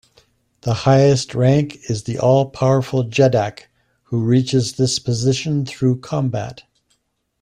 The 0.61 0.73
highest 0.73 1.35
rank 1.35 1.77
is 1.87 2.05
the 2.05 2.17
all-powerful 2.17 3.03
Jeddak, 3.03 3.67
who 4.05 4.23
reaches 4.23 4.73
this 4.73 4.97
position 4.97 5.63
through 5.63 5.99
combat. 5.99 6.63